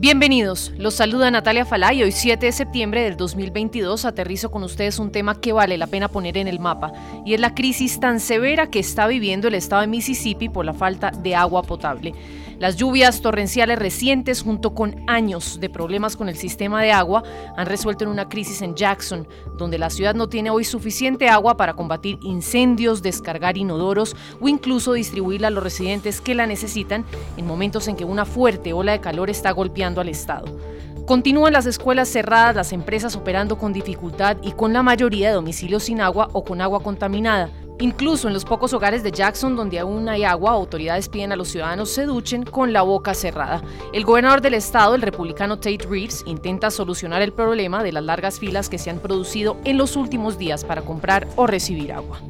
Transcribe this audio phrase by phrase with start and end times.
[0.00, 2.04] Bienvenidos, los saluda Natalia Falay.
[2.04, 6.06] Hoy 7 de septiembre del 2022 aterrizo con ustedes un tema que vale la pena
[6.06, 6.92] poner en el mapa
[7.26, 10.72] y es la crisis tan severa que está viviendo el estado de Mississippi por la
[10.72, 12.14] falta de agua potable.
[12.60, 17.22] Las lluvias torrenciales recientes, junto con años de problemas con el sistema de agua,
[17.56, 21.56] han resuelto en una crisis en Jackson, donde la ciudad no tiene hoy suficiente agua
[21.56, 27.04] para combatir incendios, descargar inodoros o incluso distribuirla a los residentes que la necesitan
[27.36, 30.46] en momentos en que una fuerte ola de calor está golpeando al estado.
[31.06, 35.84] Continúan las escuelas cerradas, las empresas operando con dificultad y con la mayoría de domicilios
[35.84, 40.08] sin agua o con agua contaminada, Incluso en los pocos hogares de Jackson donde aún
[40.08, 43.62] hay agua, autoridades piden a los ciudadanos se duchen con la boca cerrada.
[43.92, 48.40] El gobernador del estado, el republicano Tate Reeves, intenta solucionar el problema de las largas
[48.40, 52.20] filas que se han producido en los últimos días para comprar o recibir agua.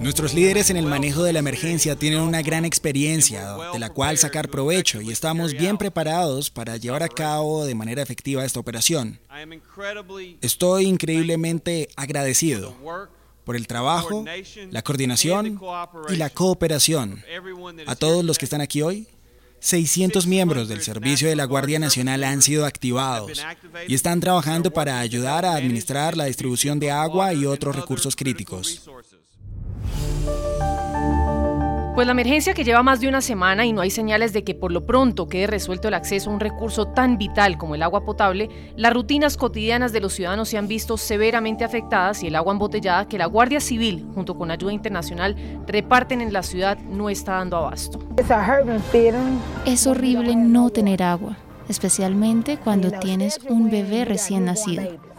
[0.00, 4.16] Nuestros líderes en el manejo de la emergencia tienen una gran experiencia de la cual
[4.16, 9.18] sacar provecho y estamos bien preparados para llevar a cabo de manera efectiva esta operación.
[10.40, 12.76] Estoy increíblemente agradecido
[13.50, 14.24] por el trabajo,
[14.70, 15.60] la coordinación
[16.08, 17.20] y la cooperación.
[17.86, 19.08] A todos los que están aquí hoy,
[19.58, 23.44] 600 miembros del servicio de la Guardia Nacional han sido activados
[23.88, 28.88] y están trabajando para ayudar a administrar la distribución de agua y otros recursos críticos.
[32.00, 34.54] Pues la emergencia que lleva más de una semana y no hay señales de que
[34.54, 38.06] por lo pronto quede resuelto el acceso a un recurso tan vital como el agua
[38.06, 42.54] potable, las rutinas cotidianas de los ciudadanos se han visto severamente afectadas y el agua
[42.54, 47.32] embotellada que la Guardia Civil, junto con ayuda internacional, reparten en la ciudad no está
[47.32, 47.98] dando abasto.
[49.66, 51.36] Es horrible no tener agua,
[51.68, 55.09] especialmente cuando tienes un bebé recién nacido.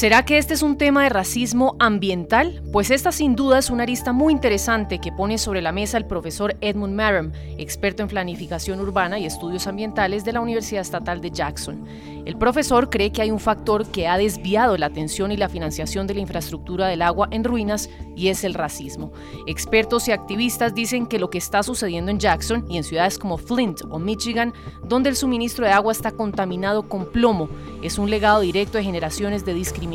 [0.00, 2.62] ¿Será que este es un tema de racismo ambiental?
[2.72, 6.06] Pues esta sin duda es una arista muy interesante que pone sobre la mesa el
[6.06, 11.30] profesor Edmund Merrim, experto en planificación urbana y estudios ambientales de la Universidad Estatal de
[11.30, 11.84] Jackson.
[12.24, 16.06] El profesor cree que hay un factor que ha desviado la atención y la financiación
[16.06, 19.12] de la infraestructura del agua en ruinas y es el racismo.
[19.46, 23.36] Expertos y activistas dicen que lo que está sucediendo en Jackson y en ciudades como
[23.36, 27.50] Flint o Michigan, donde el suministro de agua está contaminado con plomo,
[27.82, 29.89] es un legado directo de generaciones de discriminación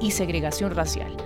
[0.00, 1.16] y segregación racial.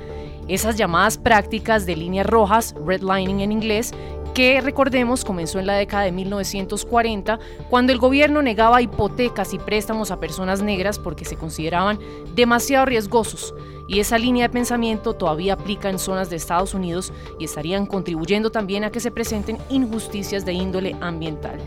[0.48, 3.92] Esas llamadas prácticas de líneas rojas, redlining en inglés,
[4.36, 7.38] que recordemos comenzó en la década de 1940,
[7.70, 11.98] cuando el gobierno negaba hipotecas y préstamos a personas negras porque se consideraban
[12.34, 13.54] demasiado riesgosos.
[13.88, 18.50] Y esa línea de pensamiento todavía aplica en zonas de Estados Unidos y estarían contribuyendo
[18.50, 21.58] también a que se presenten injusticias de índole ambiental.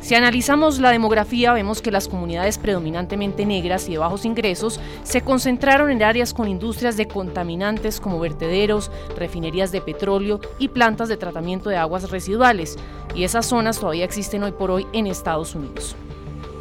[0.00, 5.20] Si analizamos la demografía, vemos que las comunidades predominantemente negras y de bajos ingresos se
[5.20, 11.18] concentraron en áreas con industrias de contaminantes como vertederos, refinerías de petróleo y plantas de
[11.18, 12.78] tratamiento de aguas residuales,
[13.14, 15.94] y esas zonas todavía existen hoy por hoy en Estados Unidos.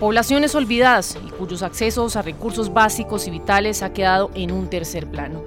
[0.02, 5.08] Poblaciones olvidadas y cuyos accesos a recursos básicos y vitales ha quedado en un tercer
[5.08, 5.44] plano.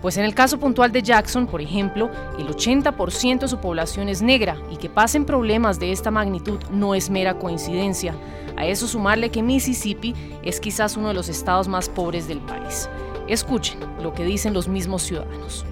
[0.00, 4.22] Pues en el caso puntual de Jackson, por ejemplo, el 80% de su población es
[4.22, 8.14] negra y que pasen problemas de esta magnitud no es mera coincidencia.
[8.56, 12.88] A eso sumarle que Mississippi es quizás uno de los estados más pobres del país.
[13.26, 15.64] Escuchen lo que dicen los mismos ciudadanos.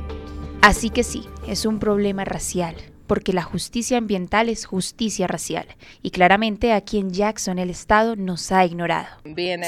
[0.61, 2.75] Así que sí, es un problema racial,
[3.07, 5.67] porque la justicia ambiental es justicia racial,
[6.03, 9.07] y claramente aquí en Jackson el Estado nos ha ignorado.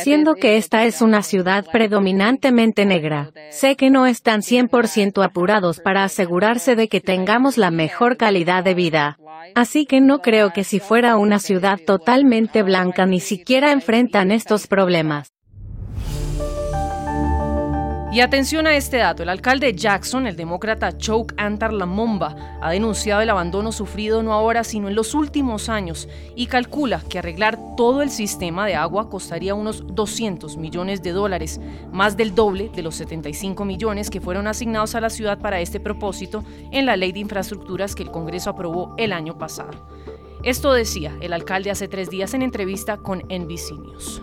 [0.03, 6.05] Siendo que esta es una ciudad predominantemente negra, sé que no están 100% apurados para
[6.05, 9.19] asegurarse de que tengamos la mejor calidad de vida.
[9.55, 14.67] Así que no creo que si fuera una ciudad totalmente blanca ni siquiera enfrentan estos
[14.67, 15.33] problemas.
[18.11, 23.21] Y atención a este dato, el alcalde Jackson, el demócrata Choke Antar Lamomba, ha denunciado
[23.21, 28.01] el abandono sufrido no ahora sino en los últimos años y calcula que arreglar todo
[28.01, 31.61] el sistema de agua costaría unos 200 millones de dólares,
[31.93, 35.79] más del doble de los 75 millones que fueron asignados a la ciudad para este
[35.79, 39.87] propósito en la ley de infraestructuras que el Congreso aprobó el año pasado.
[40.45, 44.23] Esto decía el alcalde hace tres días en entrevista con NBC News.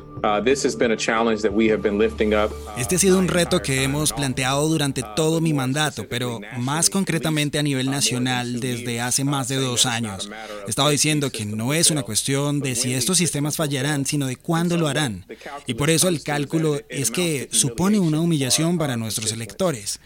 [2.77, 7.59] Este ha sido un reto que hemos planteado durante todo mi mandato, pero más concretamente
[7.59, 10.29] a nivel nacional desde hace más de dos años.
[10.65, 14.35] He estado diciendo que no es una cuestión de si estos sistemas fallarán, sino de
[14.35, 15.25] cuándo lo harán.
[15.67, 19.99] Y por eso el cálculo es que supone una humillación para nuestros electores.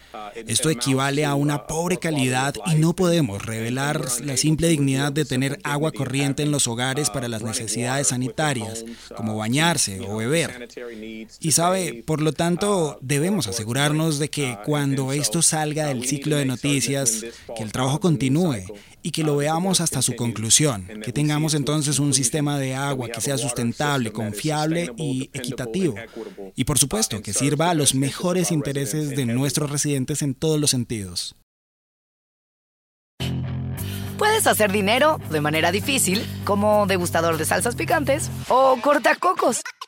[0.46, 5.58] Esto equivale a una pobre calidad y no podemos revelar la simple dignidad de tener
[5.64, 8.84] agua corriente en los hogares para las necesidades sanitarias,
[9.16, 10.68] como bañarse beber.
[11.40, 16.44] Y sabe, por lo tanto, debemos asegurarnos de que cuando esto salga del ciclo de
[16.44, 17.24] noticias,
[17.56, 18.64] que el trabajo continúe
[19.02, 23.20] y que lo veamos hasta su conclusión, que tengamos entonces un sistema de agua que
[23.20, 25.94] sea sustentable, confiable y equitativo.
[26.56, 30.70] Y por supuesto, que sirva a los mejores intereses de nuestros residentes en todos los
[30.70, 31.36] sentidos.
[34.20, 39.62] Puedes hacer dinero de manera difícil, como degustador de salsas picantes, o cortacocos,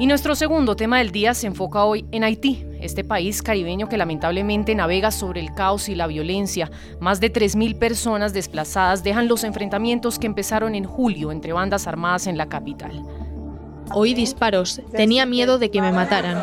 [0.00, 3.98] Y nuestro segundo tema del día se enfoca hoy en Haití, este país caribeño que
[3.98, 6.70] lamentablemente navega sobre el caos y la violencia.
[7.00, 12.26] Más de 3.000 personas desplazadas dejan los enfrentamientos que empezaron en julio entre bandas armadas
[12.28, 13.04] en la capital.
[13.92, 16.42] Oí disparos, tenía miedo de que me mataran.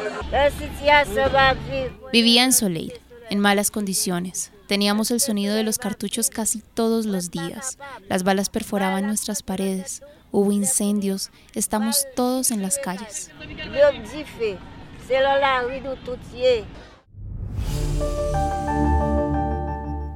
[2.13, 2.93] Vivía en Soleil,
[3.31, 4.51] en malas condiciones.
[4.67, 7.79] Teníamos el sonido de los cartuchos casi todos los días.
[8.07, 10.03] Las balas perforaban nuestras paredes.
[10.31, 13.31] Hubo incendios, estamos todos en las calles.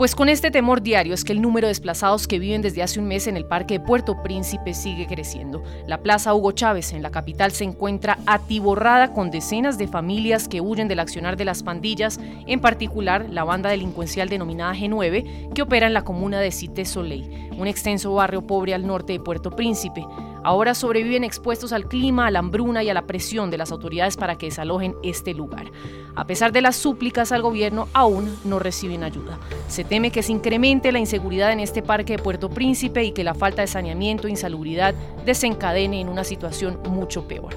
[0.01, 2.99] Pues con este temor diario es que el número de desplazados que viven desde hace
[2.99, 5.61] un mes en el Parque de Puerto Príncipe sigue creciendo.
[5.85, 10.59] La Plaza Hugo Chávez en la capital se encuentra atiborrada con decenas de familias que
[10.59, 15.85] huyen del accionar de las pandillas, en particular la banda delincuencial denominada G9, que opera
[15.85, 20.03] en la comuna de Cité Soleil, un extenso barrio pobre al norte de Puerto Príncipe.
[20.43, 24.17] Ahora sobreviven expuestos al clima, a la hambruna y a la presión de las autoridades
[24.17, 25.71] para que desalojen este lugar.
[26.15, 29.39] A pesar de las súplicas al gobierno, aún no reciben ayuda.
[29.67, 33.23] Se teme que se incremente la inseguridad en este parque de Puerto Príncipe y que
[33.23, 34.95] la falta de saneamiento e insalubridad
[35.25, 37.55] desencadene en una situación mucho peor.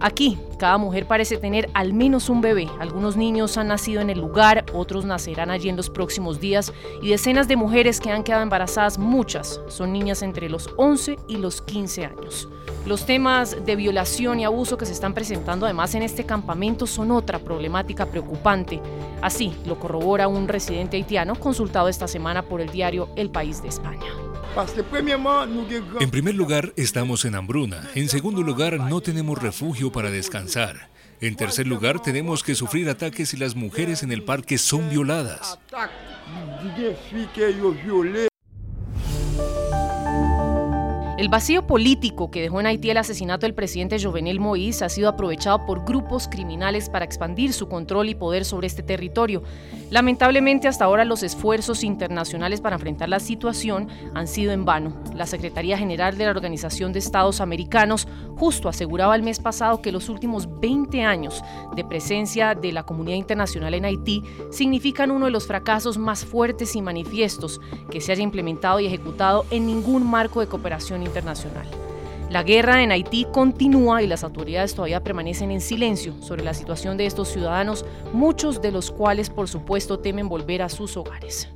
[0.00, 2.68] Aquí, cada mujer parece tener al menos un bebé.
[2.80, 7.08] Algunos niños han nacido en el lugar, otros nacerán allí en los próximos días y
[7.08, 11.62] decenas de mujeres que han quedado embarazadas, muchas son niñas entre los 11 y los
[11.62, 12.48] 15 años.
[12.86, 17.10] Los temas de violación y abuso que se están presentando además en este campamento son
[17.10, 18.80] otra problemática preocupante.
[19.22, 23.68] Así lo corrobora un residente haitiano consultado esta semana por el diario El País de
[23.68, 24.23] España.
[26.00, 27.90] En primer lugar, estamos en hambruna.
[27.94, 30.88] En segundo lugar, no tenemos refugio para descansar.
[31.20, 35.58] En tercer lugar, tenemos que sufrir ataques y las mujeres en el parque son violadas.
[41.24, 45.08] El vacío político que dejó en Haití el asesinato del presidente Jovenel Moïse ha sido
[45.08, 49.42] aprovechado por grupos criminales para expandir su control y poder sobre este territorio.
[49.88, 55.02] Lamentablemente, hasta ahora los esfuerzos internacionales para enfrentar la situación han sido en vano.
[55.14, 58.06] La Secretaría General de la Organización de Estados Americanos
[58.36, 61.42] justo aseguraba el mes pasado que los últimos 20 años
[61.74, 66.76] de presencia de la comunidad internacional en Haití significan uno de los fracasos más fuertes
[66.76, 71.13] y manifiestos que se haya implementado y ejecutado en ningún marco de cooperación internacional.
[72.30, 76.96] La guerra en Haití continúa y las autoridades todavía permanecen en silencio sobre la situación
[76.96, 81.48] de estos ciudadanos, muchos de los cuales por supuesto temen volver a sus hogares.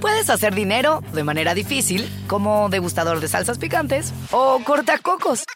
[0.00, 5.44] Puedes hacer dinero de manera difícil, como degustador de salsas picantes, o cortacocos,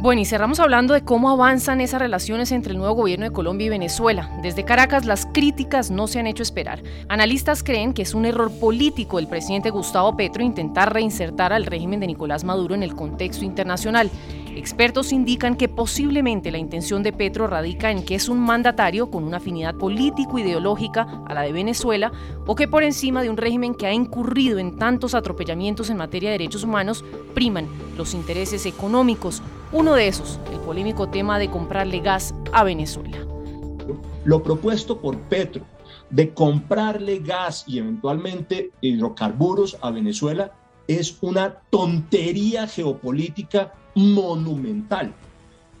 [0.00, 3.66] Bueno, y cerramos hablando de cómo avanzan esas relaciones entre el nuevo gobierno de Colombia
[3.66, 4.30] y Venezuela.
[4.42, 6.82] Desde Caracas las críticas no se han hecho esperar.
[7.10, 12.00] Analistas creen que es un error político del presidente Gustavo Petro intentar reinsertar al régimen
[12.00, 14.10] de Nicolás Maduro en el contexto internacional.
[14.56, 19.24] Expertos indican que posiblemente la intención de Petro radica en que es un mandatario con
[19.24, 22.10] una afinidad político-ideológica a la de Venezuela
[22.46, 26.30] o que por encima de un régimen que ha incurrido en tantos atropellamientos en materia
[26.30, 27.04] de derechos humanos
[27.34, 29.42] priman los intereses económicos.
[29.72, 33.18] Uno de esos, el polémico tema de comprarle gas a Venezuela.
[34.24, 35.64] Lo propuesto por Petro
[36.10, 40.52] de comprarle gas y eventualmente hidrocarburos a Venezuela
[40.88, 45.14] es una tontería geopolítica monumental.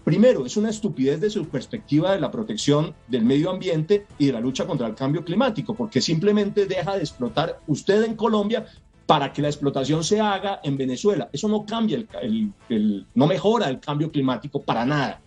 [0.04, 4.32] Primero, es una estupidez de su perspectiva de la protección del medio ambiente y de
[4.32, 8.66] la lucha contra el cambio climático, porque simplemente deja de explotar usted en Colombia
[9.10, 11.28] para que la explotación se haga en Venezuela.
[11.32, 15.20] Eso no cambia, el, no mejora el cambio climático para nada.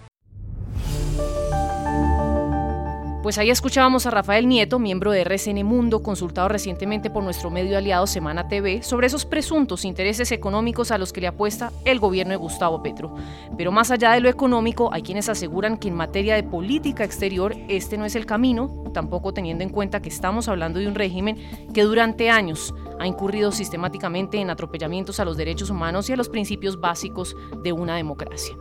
[3.23, 7.77] Pues ahí escuchábamos a Rafael Nieto, miembro de RCN Mundo, consultado recientemente por nuestro medio
[7.77, 12.31] aliado Semana TV, sobre esos presuntos intereses económicos a los que le apuesta el gobierno
[12.31, 13.15] de Gustavo Petro.
[13.57, 17.55] Pero más allá de lo económico, hay quienes aseguran que en materia de política exterior
[17.69, 21.37] este no es el camino, tampoco teniendo en cuenta que estamos hablando de un régimen
[21.73, 26.27] que durante años ha incurrido sistemáticamente en atropellamientos a los derechos humanos y a los
[26.27, 28.53] principios básicos de una democracia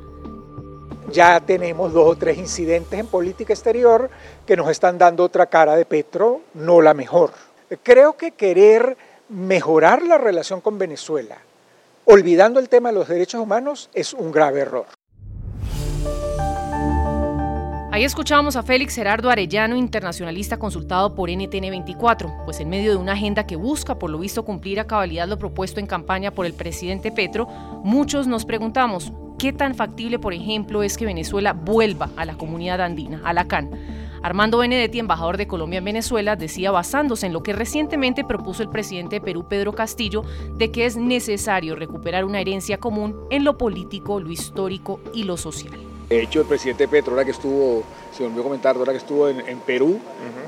[1.12, 4.11] ya tenemos dos o tres incidentes en política exterior
[4.47, 7.31] que nos están dando otra cara de Petro, no la mejor.
[7.83, 8.97] Creo que querer
[9.28, 11.38] mejorar la relación con Venezuela,
[12.04, 14.87] olvidando el tema de los derechos humanos, es un grave error.
[17.92, 22.97] Ahí escuchábamos a Félix Gerardo Arellano, internacionalista consultado por NTN 24, pues en medio de
[22.97, 26.47] una agenda que busca por lo visto cumplir a cabalidad lo propuesto en campaña por
[26.47, 27.47] el presidente Petro,
[27.85, 32.80] muchos nos preguntamos, ¿qué tan factible, por ejemplo, es que Venezuela vuelva a la comunidad
[32.80, 33.72] andina, a la CAN?
[34.22, 38.68] Armando Benedetti, embajador de Colombia en Venezuela, decía basándose en lo que recientemente propuso el
[38.68, 40.22] presidente de Perú, Pedro Castillo,
[40.54, 45.37] de que es necesario recuperar una herencia común en lo político, lo histórico y lo
[45.37, 45.76] social.
[46.08, 47.82] De hecho, el presidente Petro, ahora que estuvo,
[48.12, 49.99] se volvió a comentar, ahora que estuvo en, Perú,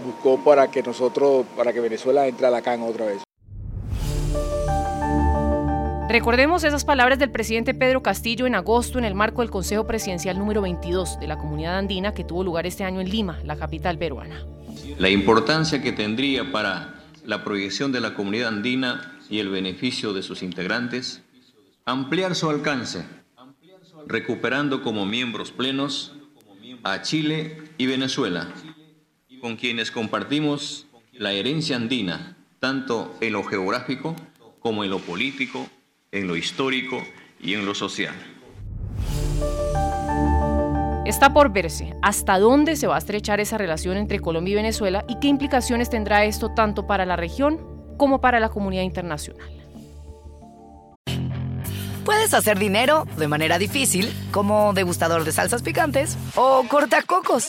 [0.07, 3.24] buscó para que nosotros, para que Venezuela entre a la CAN otra vez.
[6.15, 10.39] Recordemos esas palabras del presidente Pedro Castillo en agosto en el marco del Consejo Presidencial
[10.39, 13.99] número 22 de la Comunidad Andina que tuvo lugar este año en Lima, la capital
[13.99, 14.47] peruana.
[14.97, 20.23] La importancia que tendría para la proyección de la comunidad andina y el beneficio de
[20.23, 21.25] sus integrantes,
[21.85, 23.05] ampliar su alcance
[24.07, 26.13] recuperando como miembros plenos
[26.85, 28.47] a Chile y Venezuela,
[29.41, 34.15] con quienes compartimos la herencia andina, tanto en lo geográfico
[34.61, 35.69] como en lo político,
[36.15, 37.05] en lo histórico
[37.41, 38.15] y en lo social.
[41.05, 45.05] Está por verse hasta dónde se va a estrechar esa relación entre Colombia y Venezuela
[45.07, 47.61] y qué implicaciones tendrá esto tanto para la región
[47.99, 49.47] como para la comunidad internacional.
[52.05, 57.49] Puedes hacer dinero de manera difícil, como degustador de salsas picantes, o cortacocos,